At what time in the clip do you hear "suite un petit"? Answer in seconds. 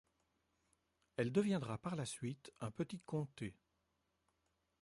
2.07-3.01